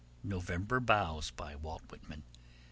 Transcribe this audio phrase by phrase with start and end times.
[0.23, 1.29] November Boughs.
[1.29, 2.23] By Walt Whitman.